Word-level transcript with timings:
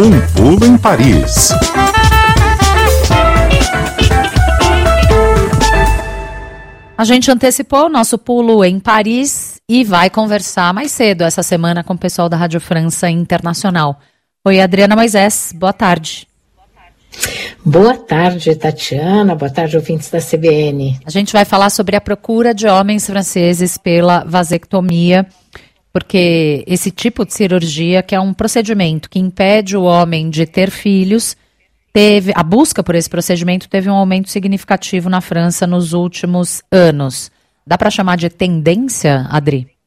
Um 0.00 0.12
pulo 0.32 0.64
em 0.64 0.78
Paris. 0.78 1.48
A 6.96 7.04
gente 7.04 7.28
antecipou 7.32 7.86
o 7.86 7.88
nosso 7.88 8.16
pulo 8.16 8.64
em 8.64 8.78
Paris 8.78 9.60
e 9.68 9.82
vai 9.82 10.08
conversar 10.08 10.72
mais 10.72 10.92
cedo 10.92 11.22
essa 11.22 11.42
semana 11.42 11.82
com 11.82 11.94
o 11.94 11.98
pessoal 11.98 12.28
da 12.28 12.36
Rádio 12.36 12.60
França 12.60 13.10
Internacional. 13.10 13.98
Oi, 14.44 14.60
Adriana 14.60 14.94
Moisés, 14.94 15.52
boa 15.52 15.72
tarde. 15.72 16.28
Boa 17.64 17.96
tarde, 17.96 18.54
Tatiana. 18.54 19.34
Boa 19.34 19.50
tarde, 19.50 19.76
ouvintes 19.76 20.08
da 20.10 20.20
CBN. 20.20 20.96
A 21.04 21.10
gente 21.10 21.32
vai 21.32 21.44
falar 21.44 21.70
sobre 21.70 21.96
a 21.96 22.00
procura 22.00 22.54
de 22.54 22.68
homens 22.68 23.04
franceses 23.04 23.76
pela 23.76 24.22
vasectomia, 24.24 25.26
porque 25.92 26.64
esse 26.66 26.90
tipo 26.90 27.24
de 27.24 27.32
cirurgia, 27.32 28.02
que 28.02 28.14
é 28.14 28.20
um 28.20 28.34
procedimento 28.34 29.08
que 29.08 29.18
impede 29.18 29.76
o 29.76 29.82
homem 29.82 30.30
de 30.30 30.46
ter 30.46 30.70
filhos, 30.70 31.36
teve 31.92 32.32
a 32.34 32.42
busca 32.42 32.82
por 32.82 32.94
esse 32.94 33.08
procedimento 33.08 33.68
teve 33.68 33.90
um 33.90 33.94
aumento 33.94 34.30
significativo 34.30 35.08
na 35.08 35.20
França 35.20 35.66
nos 35.66 35.92
últimos 35.92 36.62
anos. 36.70 37.30
Dá 37.66 37.76
para 37.76 37.90
chamar 37.90 38.16
de 38.16 38.28
tendência, 38.30 39.26
Adri? 39.30 39.77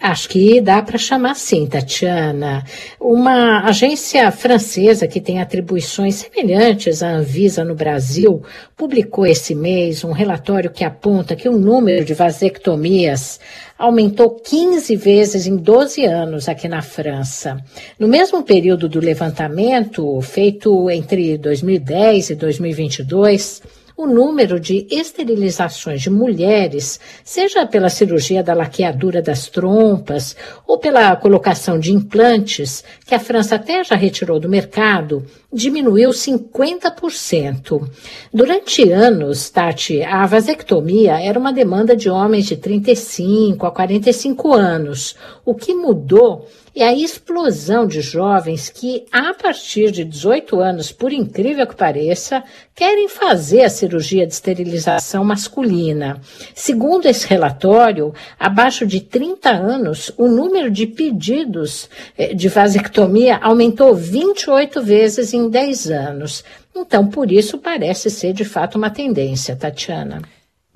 Acho 0.00 0.30
que 0.30 0.62
dá 0.62 0.80
para 0.80 0.96
chamar 0.96 1.34
sim, 1.34 1.66
Tatiana. 1.66 2.64
Uma 2.98 3.66
agência 3.66 4.30
francesa 4.32 5.06
que 5.06 5.20
tem 5.20 5.42
atribuições 5.42 6.14
semelhantes 6.14 7.02
à 7.02 7.10
Anvisa 7.10 7.62
no 7.66 7.74
Brasil 7.74 8.42
publicou 8.74 9.26
esse 9.26 9.54
mês 9.54 10.02
um 10.02 10.12
relatório 10.12 10.70
que 10.70 10.84
aponta 10.84 11.36
que 11.36 11.50
o 11.50 11.58
número 11.58 12.02
de 12.02 12.14
vasectomias 12.14 13.38
aumentou 13.78 14.30
15 14.36 14.96
vezes 14.96 15.46
em 15.46 15.54
12 15.54 16.06
anos 16.06 16.48
aqui 16.48 16.66
na 16.66 16.80
França. 16.80 17.58
No 17.98 18.08
mesmo 18.08 18.42
período 18.42 18.88
do 18.88 19.00
levantamento, 19.00 20.18
feito 20.22 20.88
entre 20.88 21.36
2010 21.36 22.30
e 22.30 22.34
2022, 22.36 23.62
o 24.00 24.06
número 24.06 24.58
de 24.58 24.86
esterilizações 24.90 26.00
de 26.00 26.08
mulheres, 26.08 26.98
seja 27.22 27.66
pela 27.66 27.90
cirurgia 27.90 28.42
da 28.42 28.54
laqueadura 28.54 29.20
das 29.20 29.46
trompas 29.46 30.34
ou 30.66 30.78
pela 30.78 31.14
colocação 31.16 31.78
de 31.78 31.92
implantes, 31.92 32.82
que 33.04 33.14
a 33.14 33.18
França 33.18 33.56
até 33.56 33.84
já 33.84 33.94
retirou 33.94 34.40
do 34.40 34.48
mercado, 34.48 35.22
diminuiu 35.52 36.10
50%. 36.10 37.86
Durante 38.32 38.90
anos, 38.90 39.50
Tati, 39.50 40.02
a 40.02 40.24
vasectomia 40.24 41.20
era 41.20 41.38
uma 41.38 41.52
demanda 41.52 41.94
de 41.94 42.08
homens 42.08 42.46
de 42.46 42.56
35 42.56 43.66
a 43.66 43.70
45 43.70 44.54
anos. 44.54 45.14
O 45.44 45.54
que 45.54 45.74
mudou 45.74 46.48
é 46.74 46.84
a 46.84 46.94
explosão 46.94 47.86
de 47.86 48.00
jovens 48.00 48.68
que, 48.68 49.04
a 49.10 49.34
partir 49.34 49.90
de 49.90 50.04
18 50.04 50.60
anos, 50.60 50.92
por 50.92 51.12
incrível 51.12 51.66
que 51.66 51.74
pareça, 51.74 52.42
querem 52.74 53.08
fazer 53.08 53.62
a 53.62 53.70
cirurgia 53.70 54.26
de 54.26 54.32
esterilização 54.32 55.24
masculina. 55.24 56.20
Segundo 56.54 57.06
esse 57.06 57.26
relatório, 57.26 58.14
abaixo 58.38 58.86
de 58.86 59.00
30 59.00 59.50
anos, 59.50 60.12
o 60.16 60.28
número 60.28 60.70
de 60.70 60.86
pedidos 60.86 61.88
eh, 62.16 62.34
de 62.34 62.48
vasectomia 62.48 63.38
aumentou 63.42 63.94
28 63.94 64.82
vezes 64.82 65.34
em 65.34 65.48
10 65.48 65.90
anos. 65.90 66.44
Então, 66.74 67.06
por 67.06 67.30
isso, 67.30 67.58
parece 67.58 68.08
ser 68.10 68.32
de 68.32 68.44
fato 68.44 68.76
uma 68.76 68.90
tendência, 68.90 69.56
Tatiana. 69.56 70.22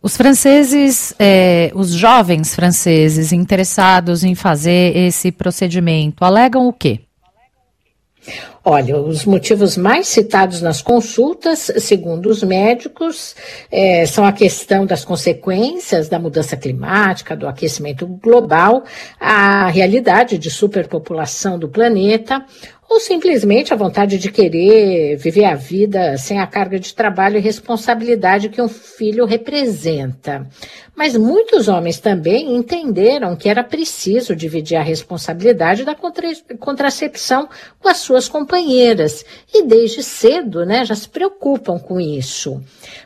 Os 0.05 0.19
franceses, 0.19 1.15
é, 1.19 1.73
os 1.75 1.93
jovens 1.93 2.55
franceses 2.55 3.33
interessados 3.33 4.23
em 4.23 4.35
fazer 4.35 4.95
esse 4.95 5.33
procedimento, 5.33 6.23
alegam 6.27 6.69
o 6.69 6.75
quê? 6.75 7.01
Olha, 8.63 8.99
os 8.99 9.25
motivos 9.25 9.79
mais 9.79 10.07
citados 10.07 10.61
nas 10.61 10.83
consultas, 10.83 11.71
segundo 11.79 12.29
os 12.29 12.43
médicos, 12.43 13.35
é, 13.73 14.05
são 14.05 14.27
a 14.27 14.33
questão 14.33 14.85
das 14.85 15.07
consequências 15.07 16.07
da 16.07 16.19
mudança 16.19 16.55
climática, 16.55 17.35
do 17.35 17.49
aquecimento 17.49 18.07
global, 18.07 18.85
a 19.19 19.69
realidade 19.69 20.37
de 20.37 20.51
superpopulação 20.51 21.59
do 21.59 21.69
planeta, 21.69 22.45
ou 22.95 23.01
simplesmente 23.01 23.75
a 23.75 23.77
vontade 23.77 24.19
de 24.19 24.31
querer 24.31 25.17
viver 25.17 25.47
a 25.47 25.57
vida 25.57 26.17
sem 26.17 26.39
a 26.39 26.47
carga 26.47 26.79
de 26.79 26.95
trabalho 26.95 27.37
e 27.37 27.41
responsabilidade 27.41 28.49
que 28.49 28.63
um 28.63 28.69
filho 28.69 29.25
representa. 29.25 30.47
Mas 30.95 31.17
muitos 31.17 31.67
homens 31.67 31.99
também 31.99 32.55
entenderam 32.55 33.35
que 33.35 33.49
era 33.49 33.65
preciso 33.65 34.37
dividir 34.37 34.77
a 34.77 34.83
responsabilidade 34.83 35.85
da 35.85 35.97
contra 35.97 36.29
contracepção 36.61 37.49
com 37.81 37.89
as 37.89 37.97
suas 37.97 38.29
companheiras 38.29 39.25
e 39.53 39.65
desde 39.65 40.01
cedo 40.01 40.65
né, 40.65 40.85
já 40.85 40.95
se 40.95 41.09
preocupam 41.09 41.81
com 41.81 42.01
isso. 42.01 42.63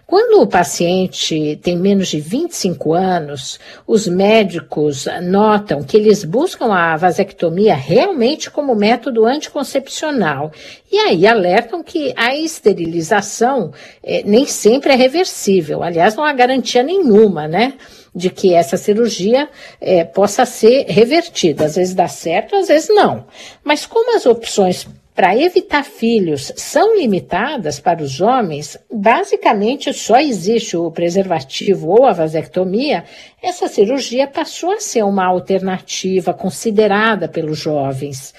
Quando 0.08 0.40
o 0.40 0.46
paciente 0.46 1.60
tem 1.62 1.76
menos 1.76 2.08
de 2.08 2.18
25 2.18 2.94
anos, 2.94 3.60
os 3.86 4.08
médicos 4.08 5.06
notam 5.22 5.82
que 5.82 5.98
eles 5.98 6.24
buscam 6.24 6.72
a 6.72 6.96
vasectomia 6.96 7.74
realmente 7.74 8.50
como 8.50 8.74
método 8.74 9.26
anticoncepcional 9.26 10.50
e 10.90 10.96
aí 10.96 11.26
alertam 11.26 11.82
que 11.82 12.14
a 12.16 12.34
esterilização 12.34 13.70
é, 14.02 14.22
nem 14.24 14.46
sempre 14.46 14.94
é 14.94 14.96
reversível. 14.96 15.82
Aliás, 15.82 16.16
não 16.16 16.24
há 16.24 16.32
garantia 16.32 16.82
nenhuma, 16.82 17.46
né? 17.46 17.74
De 18.14 18.30
que 18.30 18.54
essa 18.54 18.78
cirurgia 18.78 19.46
é, 19.78 20.04
possa 20.04 20.46
ser 20.46 20.86
revertida. 20.88 21.66
Às 21.66 21.76
vezes 21.76 21.94
dá 21.94 22.08
certo, 22.08 22.56
às 22.56 22.68
vezes 22.68 22.88
não. 22.88 23.26
Mas 23.62 23.84
como 23.84 24.16
as 24.16 24.24
opções 24.24 24.88
para 25.18 25.36
evitar 25.36 25.82
filhos 25.82 26.52
são 26.54 26.96
limitadas 26.96 27.80
para 27.80 28.00
os 28.00 28.20
homens, 28.20 28.78
basicamente 28.88 29.92
só 29.92 30.20
existe 30.20 30.76
o 30.76 30.92
preservativo 30.92 31.88
ou 31.88 32.06
a 32.06 32.12
vasectomia, 32.12 33.02
essa 33.42 33.66
cirurgia 33.66 34.28
passou 34.28 34.70
a 34.70 34.80
ser 34.80 35.02
uma 35.02 35.26
alternativa 35.26 36.32
considerada 36.32 37.26
pelos 37.26 37.58
jovens. 37.58 38.32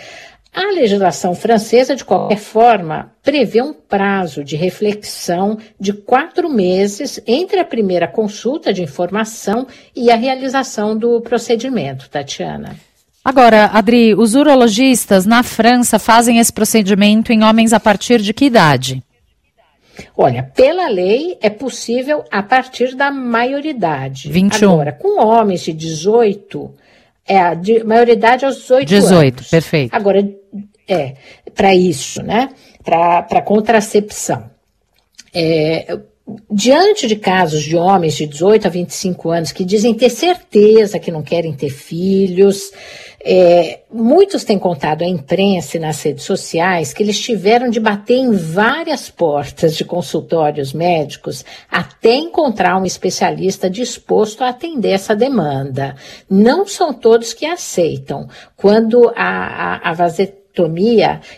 A 0.53 0.71
legislação 0.71 1.35
francesa, 1.35 1.97
de 1.97 2.05
qualquer 2.05 2.37
forma, 2.37 3.11
prevê 3.21 3.61
um 3.61 3.73
prazo 3.73 4.41
de 4.41 4.55
reflexão 4.55 5.57
de 5.77 5.91
quatro 5.91 6.49
meses 6.49 7.21
entre 7.27 7.59
a 7.59 7.65
primeira 7.65 8.07
consulta 8.07 8.71
de 8.71 8.83
informação 8.83 9.67
e 9.93 10.09
a 10.09 10.15
realização 10.15 10.97
do 10.97 11.19
procedimento, 11.19 12.09
Tatiana. 12.09 12.77
Agora, 13.23 13.65
Adri, 13.73 14.15
os 14.15 14.33
urologistas 14.33 15.25
na 15.25 15.43
França 15.43 15.99
fazem 15.99 16.39
esse 16.39 16.51
procedimento 16.51 17.31
em 17.31 17.43
homens 17.43 17.73
a 17.73 17.79
partir 17.79 18.21
de 18.21 18.33
que 18.33 18.45
idade? 18.45 19.03
Olha, 20.15 20.43
pela 20.55 20.87
lei 20.87 21.37
é 21.41 21.49
possível 21.49 22.23
a 22.31 22.41
partir 22.41 22.95
da 22.95 23.11
maioridade. 23.11 24.31
21. 24.31 24.71
Agora, 24.71 24.91
com 24.93 25.21
homens 25.21 25.61
de 25.61 25.73
18, 25.73 26.73
é 27.27 27.37
a 27.37 27.53
de, 27.53 27.83
maioridade 27.83 28.45
aos 28.45 28.55
18, 28.55 28.85
18 28.85 29.37
anos. 29.37 29.49
perfeito. 29.49 29.95
Agora, 29.95 30.27
é, 30.87 31.15
para 31.53 31.75
isso, 31.75 32.23
né? 32.23 32.49
Para 32.83 33.41
contracepção. 33.41 34.49
É, 35.33 35.99
diante 36.51 37.07
de 37.07 37.15
casos 37.15 37.63
de 37.63 37.75
homens 37.75 38.15
de 38.15 38.25
18 38.25 38.67
a 38.67 38.69
25 38.69 39.29
anos 39.29 39.51
que 39.51 39.63
dizem 39.63 39.93
ter 39.93 40.09
certeza 40.09 40.99
que 40.99 41.11
não 41.11 41.21
querem 41.21 41.53
ter 41.53 41.69
filhos, 41.69 42.71
é, 43.21 43.81
muitos 43.91 44.45
têm 44.45 44.57
contado 44.57 45.01
à 45.01 45.05
imprensa 45.05 45.75
e 45.75 45.79
nas 45.79 46.01
redes 46.01 46.23
sociais 46.23 46.93
que 46.93 47.03
eles 47.03 47.19
tiveram 47.19 47.69
de 47.69 47.79
bater 47.79 48.15
em 48.15 48.31
várias 48.31 49.09
portas 49.09 49.75
de 49.75 49.83
consultórios 49.83 50.71
médicos 50.71 51.43
até 51.69 52.15
encontrar 52.15 52.77
um 52.77 52.85
especialista 52.85 53.69
disposto 53.69 54.43
a 54.43 54.49
atender 54.49 54.91
essa 54.91 55.15
demanda. 55.15 55.95
Não 56.29 56.65
são 56.65 56.93
todos 56.93 57.33
que 57.33 57.45
aceitam. 57.45 58.29
Quando 58.55 59.11
a, 59.15 59.79
a, 59.85 59.89
a 59.89 59.93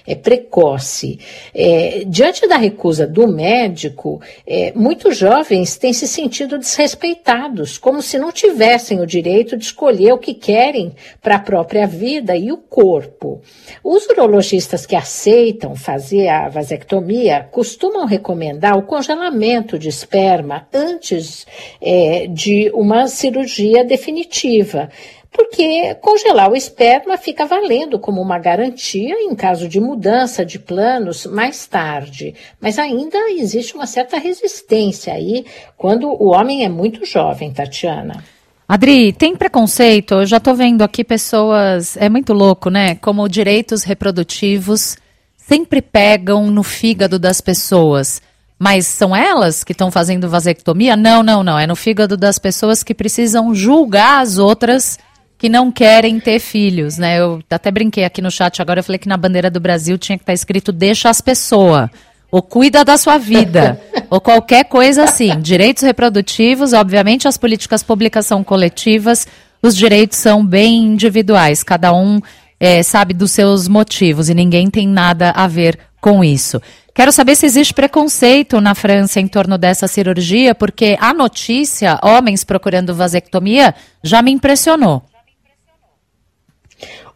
é 0.08 0.16
precoce. 0.16 1.20
É, 1.54 2.04
diante 2.08 2.48
da 2.48 2.58
recusa 2.58 3.06
do 3.06 3.28
médico, 3.28 4.22
é, 4.46 4.72
muitos 4.76 5.18
jovens 5.18 5.78
têm 5.78 5.94
se 5.94 6.08
sentido 6.08 6.58
desrespeitados, 6.58 7.78
como 7.78 8.02
se 8.02 8.18
não 8.18 8.32
tivessem 8.32 9.00
o 9.00 9.06
direito 9.06 9.58
de 9.58 9.66
escolher 9.66 10.14
o 10.14 10.18
que 10.18 10.34
querem 10.34 10.94
para 11.22 11.36
a 11.36 11.40
própria 11.40 11.86
vida 11.86 12.36
e 12.36 12.52
o 12.52 12.58
corpo. 12.58 13.42
Os 13.84 14.06
urologistas 14.08 14.86
que 14.86 14.96
aceitam 14.96 15.76
fazer 15.76 16.28
a 16.28 16.50
vasectomia 16.50 17.48
costumam 17.52 18.06
recomendar 18.06 18.78
o 18.78 18.84
congelamento 18.84 19.78
de 19.78 19.90
esperma 19.90 20.68
antes 20.74 21.46
é, 21.82 22.28
de 22.28 22.72
uma 22.74 23.08
cirurgia 23.08 23.84
definitiva 23.84 24.90
porque 25.32 25.96
congelar 25.96 26.52
o 26.52 26.56
esperma 26.56 27.18
fica 27.18 27.46
valendo 27.46 27.98
como 27.98 28.22
uma 28.22 28.38
garantia 28.38 29.16
em 29.22 29.34
caso 29.34 29.68
de 29.68 29.80
mudança 29.80 30.46
de 30.46 30.60
planos 30.60 31.26
mais 31.26 31.66
tarde. 31.66 32.36
Mas 32.60 32.78
ainda 32.78 33.18
existe 33.32 33.74
uma 33.74 33.88
certa 33.88 34.18
resistência 34.18 35.14
aí 35.14 35.46
quando 35.78 36.10
o 36.10 36.28
homem 36.28 36.66
é 36.66 36.70
muito 36.70 37.06
jovem, 37.06 37.52
Tatiana. 37.52 38.24
Adri, 38.68 39.14
tem 39.14 39.36
preconceito? 39.36 40.16
Eu 40.16 40.26
já 40.26 40.38
estou 40.38 40.54
vendo 40.54 40.82
aqui 40.82 41.04
pessoas. 41.04 41.96
É 41.98 42.10
muito 42.10 42.34
louco, 42.34 42.70
né? 42.70 42.96
Como 42.96 43.28
direitos 43.28 43.84
reprodutivos 43.84 44.98
sempre 45.36 45.82
pegam 45.82 46.48
no 46.48 46.64
fígado 46.64 47.18
das 47.18 47.42
pessoas. 47.42 48.22
Mas 48.58 48.86
são 48.86 49.16
elas 49.16 49.64
que 49.64 49.72
estão 49.72 49.90
fazendo 49.90 50.30
vasectomia? 50.30 50.96
Não, 50.96 51.24
não, 51.24 51.44
não. 51.44 51.58
É 51.58 51.66
no 51.66 51.76
fígado 51.76 52.16
das 52.16 52.38
pessoas 52.38 52.84
que 52.84 52.94
precisam 52.94 53.56
julgar 53.56 54.22
as 54.22 54.38
outras 54.38 55.00
que 55.42 55.50
não 55.50 55.72
querem 55.72 56.20
ter 56.20 56.38
filhos, 56.38 57.00
né? 57.00 57.20
Eu 57.20 57.42
até 57.50 57.72
brinquei 57.72 58.04
aqui 58.04 58.22
no 58.22 58.30
chat 58.30 58.62
agora, 58.62 58.80
eu 58.80 58.84
falei 58.84 59.00
que 59.00 59.10
na 59.10 59.18
bandeira 59.18 59.50
do 59.50 59.60
Brasil 59.60 59.98
tinha 59.98 60.16
que 60.16 60.22
estar 60.22 60.34
tá 60.34 60.36
escrito 60.36 60.72
deixa 60.72 61.10
as 61.10 61.20
pessoas, 61.20 61.90
ou 62.30 62.44
cuida 62.44 62.86
da 62.86 62.96
sua 62.96 63.18
vida, 63.18 63.82
ou 64.08 64.22
qualquer 64.22 64.66
coisa 64.66 65.06
assim. 65.06 65.40
Direitos 65.40 65.82
reprodutivos, 65.82 66.74
obviamente 66.74 67.28
as 67.28 67.40
políticas 67.40 67.82
públicas 67.82 68.28
são 68.28 68.44
coletivas, 68.44 69.26
os 69.64 69.76
direitos 69.76 70.20
são 70.20 70.46
bem 70.46 70.84
individuais, 70.84 71.64
cada 71.64 71.92
um 71.92 72.22
é, 72.60 72.84
sabe 72.84 73.12
dos 73.12 73.32
seus 73.32 73.68
motivos 73.68 74.30
e 74.30 74.36
ninguém 74.36 74.70
tem 74.70 74.88
nada 74.88 75.32
a 75.32 75.48
ver 75.48 75.76
com 76.00 76.24
isso. 76.24 76.62
Quero 76.94 77.12
saber 77.12 77.36
se 77.36 77.48
existe 77.48 77.74
preconceito 77.74 78.62
na 78.62 78.76
França 78.76 79.20
em 79.20 79.28
torno 79.28 79.58
dessa 79.58 79.88
cirurgia, 79.88 80.54
porque 80.54 80.96
a 81.02 81.16
notícia, 81.16 82.00
homens 82.04 82.44
procurando 82.44 82.94
vasectomia, 82.94 83.74
já 84.04 84.22
me 84.22 84.30
impressionou. 84.30 85.02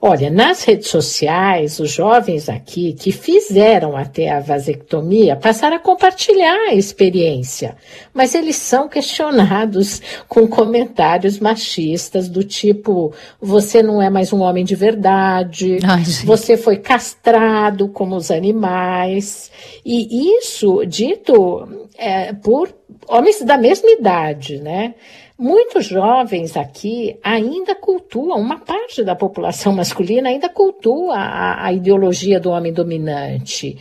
Olha, 0.08 0.30
nas 0.30 0.64
redes 0.64 0.90
sociais, 0.90 1.80
os 1.80 1.90
jovens 1.90 2.48
aqui 2.48 2.94
que 2.94 3.12
fizeram 3.12 3.98
até 3.98 4.30
a 4.30 4.40
vasectomia 4.40 5.36
passaram 5.36 5.78
a 5.78 5.80
compartilhar 5.80 6.70
a 6.70 6.76
experiência, 6.76 7.76
mas 8.14 8.36
eles 8.36 8.56
são 8.56 8.88
questionados 8.88 10.04
com 10.30 10.48
comentários 10.48 11.40
machistas 11.40 12.30
do 12.30 12.44
tipo: 12.44 13.16
você 13.42 13.82
não 13.82 14.00
é 14.00 14.08
mais 14.08 14.32
um 14.32 14.42
homem 14.42 14.64
de 14.64 14.76
verdade, 14.76 15.80
Ai, 15.84 16.04
você 16.24 16.56
foi 16.56 16.78
castrado 16.78 17.88
como 17.88 18.16
os 18.16 18.30
animais. 18.30 19.50
E 19.84 20.38
isso 20.38 20.86
dito 20.86 21.68
é, 21.98 22.32
por 22.32 22.72
homens 23.08 23.42
da 23.42 23.58
mesma 23.58 23.90
idade, 23.92 24.60
né? 24.60 24.96
Muitos 25.38 25.86
jovens 25.86 26.56
aqui 26.56 27.18
ainda 27.22 27.76
cultuam, 27.76 28.40
uma 28.40 28.60
parte 28.60 29.04
da 29.04 29.16
população 29.16 29.74
masculina 29.76 30.30
ainda 30.30 30.50
cultua 30.50 31.16
a, 31.16 31.66
a 31.66 31.74
ideologia 31.74 32.40
do 32.40 32.52
homem 32.52 32.72
dominante. 32.72 33.78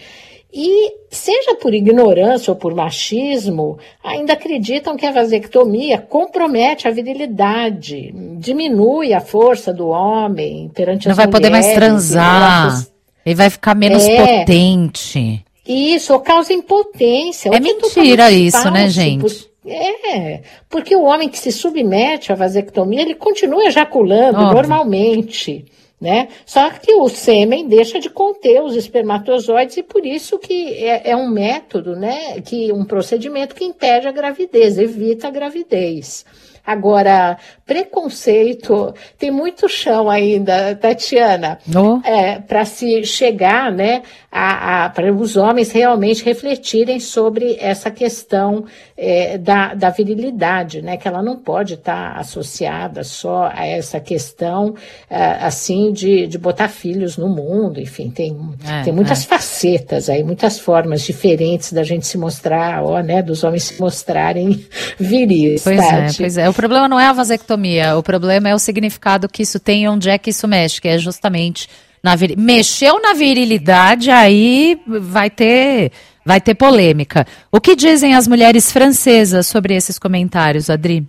E, 0.57 0.93
seja 1.11 1.57
por 1.57 1.75
ignorância 1.75 2.53
ou 2.53 2.57
por 2.57 2.73
machismo, 2.77 3.77
ainda 4.05 4.35
acreditam 4.35 4.97
que 4.97 5.05
a 5.05 5.11
vasectomia 5.11 5.99
compromete 5.99 6.87
a 6.87 6.93
virilidade, 6.93 8.15
diminui 8.39 9.13
a 9.13 9.21
força 9.21 9.73
do 9.73 9.89
homem 9.89 10.71
perante 10.73 11.07
Não 11.07 11.11
as 11.11 11.17
vai 11.17 11.27
poder 11.27 11.51
mais 11.51 11.75
transar, 11.75 12.87
ele 13.27 13.35
vai 13.35 13.51
ficar 13.51 13.75
menos 13.75 14.05
é, 14.05 14.45
potente. 14.45 15.45
Isso, 15.67 16.13
ou 16.13 16.21
causa 16.21 16.53
impotência. 16.53 17.49
É 17.49 17.61
mentira 17.61 18.31
isso, 18.31 18.71
né, 18.71 18.89
gente? 18.89 19.23
Por, 19.23 19.33
é, 19.67 20.43
porque 20.69 20.95
o 20.95 21.05
homem 21.05 21.29
que 21.29 21.39
se 21.39 21.51
submete 21.51 22.31
à 22.31 22.35
vasectomia, 22.35 23.01
ele 23.01 23.15
continua 23.15 23.65
ejaculando 23.65 24.39
Óbvio. 24.39 24.55
normalmente, 24.55 25.65
né? 25.99 26.29
Só 26.45 26.69
que 26.71 26.93
o 26.95 27.09
sêmen 27.09 27.67
deixa 27.67 27.99
de 27.99 28.11
conter 28.11 28.63
os 28.63 28.77
espermatozoides 28.77 29.79
e 29.79 29.83
por 29.83 30.05
isso 30.05 30.39
que 30.39 30.75
é, 30.85 31.11
é 31.11 31.17
um 31.17 31.29
método, 31.31 31.97
né? 31.97 32.41
Que 32.43 32.71
um 32.73 32.85
procedimento 32.85 33.55
que 33.55 33.65
impede 33.65 34.07
a 34.07 34.13
gravidez, 34.13 34.77
evita 34.77 35.29
a 35.29 35.31
gravidez. 35.31 36.27
Agora, 36.67 37.37
preconceito, 37.67 38.95
tem 39.19 39.31
muito 39.31 39.69
chão 39.69 40.09
ainda, 40.09 40.75
Tatiana, 40.75 41.59
oh. 41.75 42.01
é, 42.07 42.39
para 42.39 42.65
se 42.65 43.05
chegar, 43.05 43.71
né, 43.71 44.03
a, 44.33 44.87
a 44.87 44.89
para 44.89 45.13
os 45.13 45.37
homens 45.37 45.71
realmente 45.73 46.25
refletirem 46.25 46.99
sobre 46.99 47.59
essa 47.61 47.91
questão 47.91 48.65
é, 48.97 49.37
da, 49.37 49.75
da 49.75 49.91
virilidade, 49.91 50.81
né, 50.81 50.97
que 50.97 51.07
ela 51.07 51.23
não 51.23 51.37
pode 51.37 51.75
estar 51.75 52.15
tá 52.15 52.21
associada 52.21 53.05
só 53.05 53.51
a 53.53 53.67
essa 53.67 54.01
questão, 54.01 54.75
é, 55.11 55.23
assim, 55.43 55.93
de, 55.93 56.27
de 56.27 56.39
botar 56.39 56.69
filhos 56.69 57.19
no 57.19 57.29
mundo, 57.29 57.79
enfim, 57.79 58.09
tem, 58.09 58.39
é, 58.67 58.85
tem 58.85 58.93
muitas 58.93 59.23
é. 59.25 59.27
facetas 59.27 60.09
aí, 60.09 60.25
muitas 60.25 60.59
formas 60.59 61.03
diferentes 61.03 61.75
da 61.75 61.83
gente 61.83 62.07
se 62.07 62.17
mostrar, 62.17 62.83
ó, 62.83 63.01
né, 63.03 63.21
dos 63.21 63.45
homens 63.45 63.65
se 63.65 63.79
mostrarem 63.79 64.65
viris. 64.99 65.63
Pois 65.63 65.79
é, 65.79 65.91
Tati. 65.91 66.23
é, 66.23 66.25
pois 66.25 66.39
é. 66.39 66.54
O 66.55 66.56
problema 66.56 66.89
não 66.89 67.01
é 67.01 67.06
a 67.06 67.12
vasectomia, 67.12 67.97
o 67.97 68.03
problema 68.03 68.49
é 68.49 68.55
o 68.55 68.61
significado 68.61 69.29
que 69.29 69.43
isso 69.43 69.59
tem 69.59 69.83
e 69.83 69.89
onde 69.89 70.09
é 70.09 70.17
que 70.17 70.31
isso 70.31 70.47
mexe, 70.47 70.81
que 70.81 70.87
é 70.87 70.97
justamente 70.99 71.69
na 72.01 72.15
vir... 72.15 72.39
mexeu 72.39 73.03
na 73.03 73.12
virilidade, 73.12 74.09
aí 74.09 74.81
vai 74.87 75.29
ter 75.29 75.91
vai 76.25 76.41
ter 76.41 76.55
polêmica. 76.55 77.27
O 77.51 77.61
que 77.61 77.75
dizem 77.75 78.15
as 78.15 78.29
mulheres 78.29 78.71
francesas 78.71 79.49
sobre 79.49 79.75
esses 79.75 79.99
comentários, 79.99 80.71
Adri? 80.71 81.05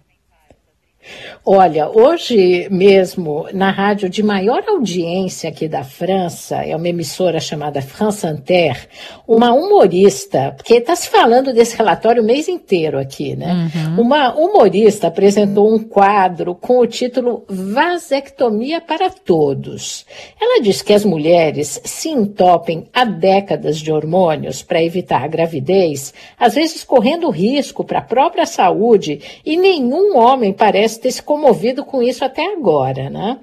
Olha, 1.48 1.88
hoje 1.88 2.68
mesmo, 2.72 3.46
na 3.54 3.70
rádio 3.70 4.10
de 4.10 4.24
maior 4.24 4.64
audiência 4.68 5.48
aqui 5.48 5.68
da 5.68 5.84
França, 5.84 6.56
é 6.66 6.76
uma 6.76 6.90
emissora 6.90 7.40
chamada 7.40 7.84
France 7.84 8.26
Inter, 8.26 8.88
uma 9.28 9.54
humorista, 9.54 10.56
porque 10.58 10.74
está 10.74 10.96
se 10.96 11.08
falando 11.08 11.54
desse 11.54 11.78
relatório 11.78 12.24
o 12.24 12.26
mês 12.26 12.48
inteiro 12.48 12.98
aqui, 12.98 13.36
né? 13.36 13.70
Uhum. 13.76 14.02
Uma 14.02 14.34
humorista 14.34 15.06
apresentou 15.06 15.72
um 15.72 15.78
quadro 15.78 16.56
com 16.56 16.80
o 16.80 16.88
título 16.88 17.46
Vasectomia 17.48 18.82
para 18.82 19.12
Todos. 19.12 20.04
Ela 20.42 20.60
diz 20.64 20.82
que 20.82 20.94
as 20.94 21.06
mulheres 21.06 21.80
se 21.84 22.10
entopem 22.10 22.88
há 22.92 23.06
décadas 23.06 23.78
de 23.78 23.92
hormônios 23.92 24.64
para 24.64 24.84
evitar 24.84 25.24
a 25.24 25.28
gravidez, 25.28 26.12
às 26.40 26.56
vezes 26.56 26.84
correndo 26.84 27.30
risco 27.30 27.84
para 27.84 28.00
a 28.00 28.02
própria 28.02 28.48
saúde, 28.48 29.22
e 29.46 29.56
nenhum 29.56 30.18
homem 30.18 30.52
parece 30.52 31.00
ter 31.00 31.12
se 31.12 31.22
comovido 31.36 31.84
com 31.84 32.02
isso 32.02 32.24
até 32.24 32.54
agora, 32.54 33.10
né? 33.10 33.38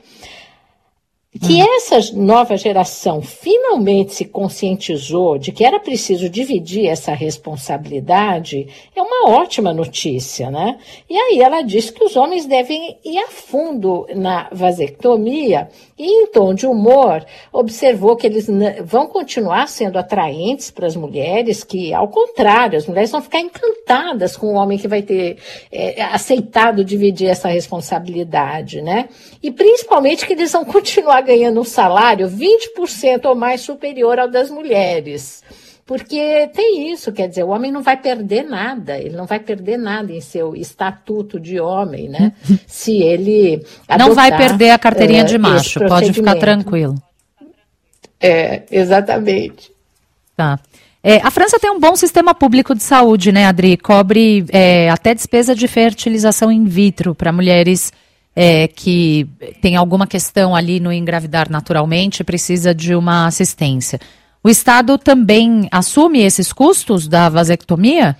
Que 1.40 1.62
hum. 1.62 1.66
essa 1.76 2.14
nova 2.14 2.58
geração 2.58 3.22
finalmente 3.22 4.12
se 4.14 4.26
conscientizou 4.26 5.38
de 5.38 5.50
que 5.50 5.64
era 5.64 5.80
preciso 5.80 6.28
dividir 6.28 6.86
essa 6.86 7.14
responsabilidade 7.14 8.68
é 8.94 9.00
uma 9.00 9.30
ótima 9.30 9.72
notícia, 9.72 10.50
né? 10.50 10.76
E 11.08 11.16
aí 11.16 11.40
ela 11.40 11.62
diz 11.62 11.88
que 11.90 12.04
os 12.04 12.16
homens 12.16 12.44
devem 12.44 12.98
ir 13.02 13.18
a 13.18 13.28
fundo 13.28 14.06
na 14.14 14.48
vasectomia 14.52 15.70
e, 15.98 16.04
em 16.04 16.26
tom 16.26 16.52
de 16.52 16.66
humor, 16.66 17.24
observou 17.50 18.14
que 18.14 18.26
eles 18.26 18.46
vão 18.84 19.06
continuar 19.06 19.68
sendo 19.68 19.98
atraentes 19.98 20.70
para 20.70 20.86
as 20.86 20.96
mulheres, 20.96 21.64
que, 21.64 21.94
ao 21.94 22.08
contrário, 22.08 22.76
as 22.76 22.86
mulheres 22.86 23.10
vão 23.10 23.22
ficar 23.22 23.40
encantadas 23.40 24.36
com 24.36 24.48
o 24.48 24.54
homem 24.54 24.76
que 24.76 24.88
vai 24.88 25.00
ter 25.00 25.38
é, 25.70 26.02
aceitado 26.02 26.84
dividir 26.84 27.28
essa 27.28 27.48
responsabilidade, 27.48 28.82
né? 28.82 29.08
E 29.42 29.50
principalmente 29.50 30.26
que 30.26 30.34
eles 30.34 30.52
vão 30.52 30.64
continuar 30.66 31.21
ganhando 31.22 31.60
um 31.60 31.64
salário 31.64 32.28
20% 32.28 33.24
ou 33.24 33.34
mais 33.34 33.60
superior 33.62 34.18
ao 34.18 34.28
das 34.28 34.50
mulheres. 34.50 35.42
Porque 35.84 36.48
tem 36.54 36.92
isso, 36.92 37.12
quer 37.12 37.28
dizer, 37.28 37.42
o 37.42 37.48
homem 37.48 37.72
não 37.72 37.82
vai 37.82 37.96
perder 37.96 38.44
nada, 38.44 38.98
ele 38.98 39.16
não 39.16 39.26
vai 39.26 39.40
perder 39.40 39.76
nada 39.76 40.12
em 40.12 40.20
seu 40.20 40.54
estatuto 40.54 41.40
de 41.40 41.58
homem, 41.58 42.08
né? 42.08 42.32
Se 42.66 43.02
ele. 43.02 43.64
não 43.98 44.14
vai 44.14 44.36
perder 44.36 44.70
a 44.70 44.78
carteirinha 44.78 45.24
de 45.24 45.36
macho, 45.36 45.80
pode 45.86 46.12
ficar 46.12 46.36
tranquilo. 46.36 46.94
É, 48.20 48.62
exatamente. 48.70 49.72
Tá. 50.36 50.58
É, 51.02 51.16
a 51.16 51.32
França 51.32 51.58
tem 51.58 51.70
um 51.70 51.80
bom 51.80 51.96
sistema 51.96 52.32
público 52.32 52.76
de 52.76 52.82
saúde, 52.82 53.32
né, 53.32 53.46
Adri? 53.46 53.76
Cobre 53.76 54.46
é, 54.50 54.88
até 54.88 55.12
despesa 55.12 55.52
de 55.52 55.66
fertilização 55.66 56.50
in 56.52 56.64
vitro 56.64 57.12
para 57.12 57.32
mulheres 57.32 57.92
é, 58.34 58.66
que 58.68 59.28
tem 59.60 59.76
alguma 59.76 60.06
questão 60.06 60.54
ali 60.54 60.80
no 60.80 60.92
engravidar 60.92 61.50
naturalmente, 61.50 62.24
precisa 62.24 62.74
de 62.74 62.94
uma 62.94 63.26
assistência. 63.26 64.00
O 64.42 64.48
Estado 64.48 64.98
também 64.98 65.68
assume 65.70 66.20
esses 66.20 66.52
custos 66.52 67.06
da 67.06 67.28
vasectomia? 67.28 68.16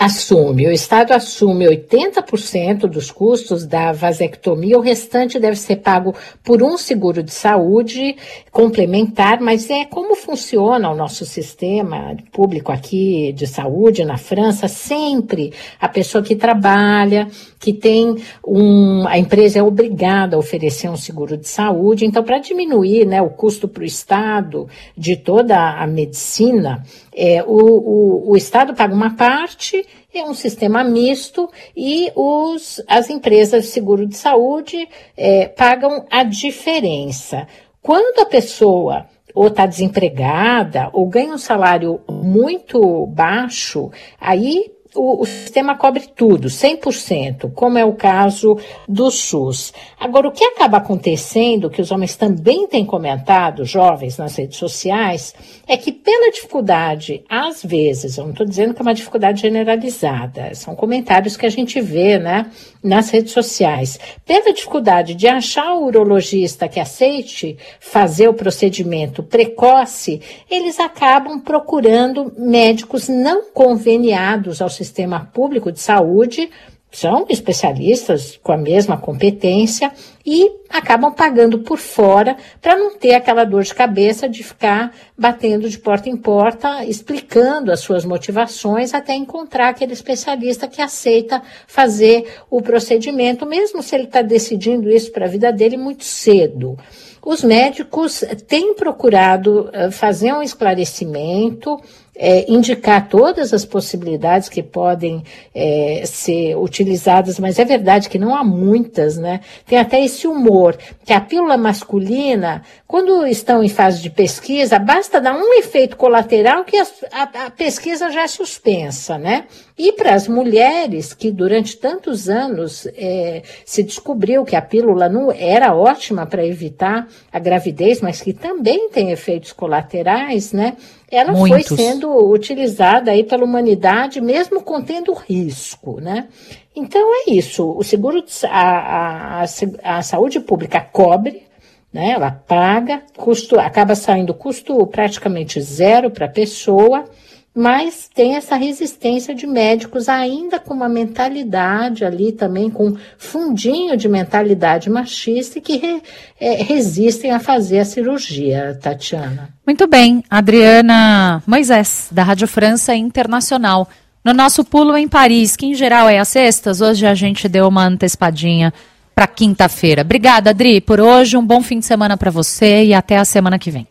Assume, 0.00 0.66
o 0.66 0.72
Estado 0.72 1.12
assume 1.12 1.66
80% 1.66 2.86
dos 2.86 3.10
custos 3.10 3.66
da 3.66 3.92
vasectomia, 3.92 4.78
o 4.78 4.80
restante 4.80 5.38
deve 5.38 5.56
ser 5.56 5.76
pago 5.76 6.14
por 6.42 6.62
um 6.62 6.78
seguro 6.78 7.22
de 7.22 7.30
saúde 7.30 8.16
complementar, 8.50 9.42
mas 9.42 9.68
é 9.68 9.84
como 9.84 10.14
funciona 10.14 10.90
o 10.90 10.96
nosso 10.96 11.26
sistema 11.26 12.16
público 12.32 12.72
aqui 12.72 13.30
de 13.34 13.46
saúde 13.46 14.02
na 14.02 14.16
França, 14.16 14.68
sempre 14.68 15.52
a 15.78 15.86
pessoa 15.86 16.24
que 16.24 16.34
trabalha, 16.34 17.28
que 17.58 17.74
tem 17.74 18.16
um. 18.42 19.06
A 19.06 19.18
empresa 19.18 19.58
é 19.58 19.62
obrigada 19.62 20.34
a 20.34 20.38
oferecer 20.38 20.88
um 20.88 20.96
seguro 20.96 21.36
de 21.36 21.46
saúde, 21.46 22.06
então, 22.06 22.24
para 22.24 22.38
diminuir 22.38 23.04
né, 23.04 23.20
o 23.20 23.28
custo 23.28 23.68
para 23.68 23.82
o 23.82 23.86
Estado 23.86 24.66
de 24.96 25.14
toda 25.14 25.78
a 25.78 25.86
medicina, 25.86 26.82
é, 27.14 27.42
o, 27.42 27.50
o, 27.50 28.30
o 28.30 28.36
Estado 28.36 28.72
paga 28.72 28.94
uma 28.94 29.14
parte 29.14 29.84
é 30.12 30.24
um 30.24 30.34
sistema 30.34 30.82
misto 30.82 31.48
e 31.76 32.10
os, 32.14 32.82
as 32.88 33.08
empresas 33.10 33.64
de 33.64 33.70
seguro 33.70 34.06
de 34.06 34.16
saúde 34.16 34.88
é, 35.16 35.46
pagam 35.48 36.04
a 36.10 36.22
diferença. 36.22 37.46
Quando 37.80 38.20
a 38.20 38.26
pessoa 38.26 39.06
ou 39.34 39.46
está 39.46 39.66
desempregada, 39.66 40.90
ou 40.92 41.06
ganha 41.06 41.32
um 41.32 41.38
salário 41.38 42.00
muito 42.08 43.06
baixo, 43.06 43.90
aí 44.20 44.72
o, 44.94 45.22
o, 45.22 45.26
sistema 45.26 45.76
cobre 45.76 46.08
tudo, 46.14 46.48
100%, 46.48 47.52
como 47.52 47.78
é 47.78 47.84
o 47.84 47.92
caso 47.92 48.58
do 48.88 49.10
SUS. 49.10 49.72
Agora, 49.98 50.28
o 50.28 50.32
que 50.32 50.44
acaba 50.44 50.78
acontecendo, 50.78 51.70
que 51.70 51.80
os 51.80 51.90
homens 51.90 52.16
também 52.16 52.66
têm 52.66 52.84
comentado, 52.84 53.64
jovens 53.64 54.18
nas 54.18 54.34
redes 54.36 54.58
sociais, 54.58 55.34
é 55.66 55.76
que 55.76 55.92
pela 55.92 56.30
dificuldade, 56.30 57.22
às 57.28 57.62
vezes, 57.62 58.16
eu 58.16 58.24
não 58.24 58.32
estou 58.32 58.46
dizendo 58.46 58.74
que 58.74 58.80
é 58.80 58.82
uma 58.82 58.94
dificuldade 58.94 59.42
generalizada, 59.42 60.54
são 60.54 60.74
comentários 60.74 61.36
que 61.36 61.46
a 61.46 61.50
gente 61.50 61.80
vê 61.80 62.18
né, 62.18 62.50
nas 62.82 63.10
redes 63.10 63.32
sociais, 63.32 63.98
pela 64.26 64.52
dificuldade 64.52 65.14
de 65.14 65.28
achar 65.28 65.74
o 65.74 65.84
urologista 65.84 66.68
que 66.68 66.80
aceite 66.80 67.56
fazer 67.78 68.28
o 68.28 68.34
procedimento 68.34 69.22
precoce, 69.22 70.20
eles 70.50 70.80
acabam 70.80 71.38
procurando 71.40 72.32
médicos 72.36 73.08
não 73.08 73.44
conveniados 73.52 74.60
ao 74.60 74.68
sistema 74.84 75.28
público 75.32 75.70
de 75.70 75.80
saúde, 75.80 76.50
são 76.92 77.26
especialistas 77.28 78.36
com 78.42 78.50
a 78.50 78.56
mesma 78.56 78.96
competência 78.96 79.92
e 80.26 80.50
acabam 80.68 81.12
pagando 81.12 81.60
por 81.60 81.78
fora 81.78 82.36
para 82.60 82.76
não 82.76 82.96
ter 82.96 83.14
aquela 83.14 83.44
dor 83.44 83.62
de 83.62 83.72
cabeça 83.72 84.28
de 84.28 84.42
ficar 84.42 84.92
batendo 85.16 85.68
de 85.68 85.78
porta 85.78 86.08
em 86.08 86.16
porta, 86.16 86.84
explicando 86.84 87.70
as 87.70 87.80
suas 87.80 88.04
motivações 88.04 88.92
até 88.92 89.14
encontrar 89.14 89.68
aquele 89.68 89.92
especialista 89.92 90.66
que 90.66 90.82
aceita 90.82 91.40
fazer 91.66 92.40
o 92.50 92.60
procedimento, 92.60 93.46
mesmo 93.46 93.82
se 93.82 93.94
ele 93.94 94.04
está 94.04 94.20
decidindo 94.20 94.90
isso 94.90 95.12
para 95.12 95.26
a 95.26 95.28
vida 95.28 95.52
dele 95.52 95.76
muito 95.76 96.04
cedo. 96.04 96.76
Os 97.22 97.44
médicos 97.44 98.24
têm 98.48 98.74
procurado 98.74 99.68
eh, 99.72 99.90
fazer 99.90 100.32
um 100.32 100.42
esclarecimento, 100.42 101.78
é, 102.20 102.44
indicar 102.52 103.08
todas 103.08 103.54
as 103.54 103.64
possibilidades 103.64 104.50
que 104.50 104.62
podem 104.62 105.24
é, 105.54 106.02
ser 106.04 106.54
utilizadas, 106.56 107.40
mas 107.40 107.58
é 107.58 107.64
verdade 107.64 108.10
que 108.10 108.18
não 108.18 108.36
há 108.36 108.44
muitas, 108.44 109.16
né? 109.16 109.40
Tem 109.64 109.78
até 109.78 110.04
esse 110.04 110.26
humor, 110.26 110.76
que 111.02 111.14
a 111.14 111.20
pílula 111.20 111.56
masculina, 111.56 112.62
quando 112.86 113.26
estão 113.26 113.64
em 113.64 113.70
fase 113.70 114.02
de 114.02 114.10
pesquisa, 114.10 114.78
basta 114.78 115.18
dar 115.18 115.34
um 115.34 115.54
efeito 115.54 115.96
colateral 115.96 116.62
que 116.62 116.76
a, 116.76 116.86
a, 117.10 117.22
a 117.46 117.50
pesquisa 117.50 118.10
já 118.10 118.24
é 118.24 118.28
suspensa, 118.28 119.16
né? 119.16 119.46
E 119.82 119.92
para 119.92 120.12
as 120.12 120.28
mulheres, 120.28 121.14
que 121.14 121.30
durante 121.30 121.74
tantos 121.74 122.28
anos 122.28 122.86
é, 122.94 123.42
se 123.64 123.82
descobriu 123.82 124.44
que 124.44 124.54
a 124.54 124.60
pílula 124.60 125.08
não 125.08 125.32
era 125.32 125.74
ótima 125.74 126.26
para 126.26 126.44
evitar 126.44 127.08
a 127.32 127.38
gravidez, 127.38 128.02
mas 128.02 128.20
que 128.20 128.34
também 128.34 128.90
tem 128.90 129.10
efeitos 129.10 129.54
colaterais, 129.54 130.52
né? 130.52 130.76
ela 131.10 131.32
Muitos. 131.32 131.68
foi 131.68 131.76
sendo 131.78 132.14
utilizada 132.30 133.10
aí 133.10 133.24
pela 133.24 133.42
humanidade, 133.42 134.20
mesmo 134.20 134.62
contendo 134.62 135.14
risco, 135.14 135.98
né? 135.98 136.28
Então 136.76 137.00
é 137.26 137.30
isso. 137.30 137.74
O 137.74 137.82
seguro, 137.82 138.22
a, 138.50 139.40
a, 139.40 139.44
a 139.82 140.02
saúde 140.02 140.40
pública 140.40 140.82
cobre, 140.82 141.44
né? 141.90 142.10
Ela 142.10 142.30
paga, 142.30 143.02
custo, 143.16 143.58
acaba 143.58 143.94
saindo 143.94 144.34
custo 144.34 144.86
praticamente 144.88 145.58
zero 145.58 146.10
para 146.10 146.26
a 146.26 146.30
pessoa 146.30 147.06
mas 147.54 148.08
tem 148.14 148.36
essa 148.36 148.54
resistência 148.56 149.34
de 149.34 149.46
médicos 149.46 150.08
ainda 150.08 150.58
com 150.58 150.72
uma 150.72 150.88
mentalidade 150.88 152.04
ali 152.04 152.30
também, 152.30 152.70
com 152.70 152.96
fundinho 153.18 153.96
de 153.96 154.08
mentalidade 154.08 154.88
machista 154.88 155.58
e 155.58 155.60
que 155.60 155.76
re, 155.76 156.02
é, 156.40 156.62
resistem 156.62 157.32
a 157.32 157.40
fazer 157.40 157.80
a 157.80 157.84
cirurgia, 157.84 158.78
Tatiana. 158.80 159.48
Muito 159.66 159.86
bem, 159.88 160.22
Adriana 160.30 161.42
Moisés, 161.46 162.08
da 162.10 162.22
Rádio 162.22 162.46
França 162.46 162.94
Internacional. 162.94 163.88
No 164.24 164.32
nosso 164.32 164.64
pulo 164.64 164.96
em 164.96 165.08
Paris, 165.08 165.56
que 165.56 165.66
em 165.66 165.74
geral 165.74 166.08
é 166.08 166.18
às 166.18 166.28
sextas, 166.28 166.80
hoje 166.80 167.06
a 167.06 167.14
gente 167.14 167.48
deu 167.48 167.66
uma 167.66 167.84
antecipadinha 167.84 168.72
para 169.14 169.26
quinta-feira. 169.26 170.02
Obrigada, 170.02 170.50
Adri, 170.50 170.80
por 170.80 171.00
hoje. 171.00 171.36
Um 171.36 171.44
bom 171.44 171.62
fim 171.62 171.78
de 171.78 171.86
semana 171.86 172.16
para 172.16 172.30
você 172.30 172.84
e 172.84 172.94
até 172.94 173.16
a 173.16 173.24
semana 173.24 173.58
que 173.58 173.70
vem. 173.70 173.86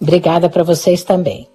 Obrigada 0.00 0.48
para 0.48 0.62
vocês 0.62 1.02
também. 1.02 1.48